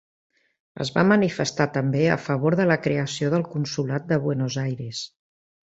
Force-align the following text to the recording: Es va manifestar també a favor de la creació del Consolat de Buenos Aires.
Es 0.85 0.91
va 0.95 1.03
manifestar 1.09 1.67
també 1.75 2.01
a 2.13 2.17
favor 2.29 2.57
de 2.61 2.67
la 2.71 2.79
creació 2.87 3.31
del 3.37 3.47
Consolat 3.53 4.11
de 4.15 4.21
Buenos 4.27 4.59
Aires. 4.67 5.07